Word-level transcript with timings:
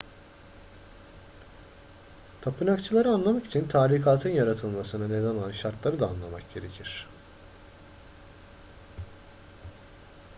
tapınakçıları 2.41 3.09
anlamak 3.09 3.45
için 3.45 3.67
tarikatın 3.67 4.29
yaratılmasına 4.29 5.07
neden 5.07 5.29
olan 5.37 5.51
şartları 5.51 5.99
da 5.99 6.07
anlamak 6.07 6.53
gerekir 6.53 7.07